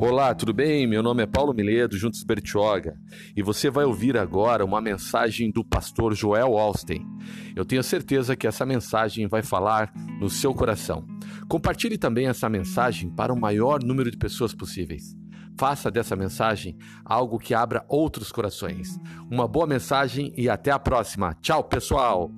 [0.00, 0.86] Olá, tudo bem?
[0.86, 2.96] Meu nome é Paulo Miledo, Juntos Bertioga,
[3.36, 7.04] e você vai ouvir agora uma mensagem do pastor Joel Austin.
[7.56, 11.04] Eu tenho certeza que essa mensagem vai falar no seu coração.
[11.48, 15.16] Compartilhe também essa mensagem para o maior número de pessoas possíveis.
[15.58, 19.00] Faça dessa mensagem algo que abra outros corações.
[19.28, 21.34] Uma boa mensagem e até a próxima.
[21.42, 22.30] Tchau, pessoal!